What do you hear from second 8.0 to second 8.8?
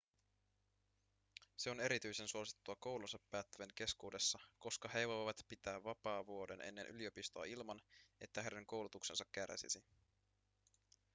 että heidän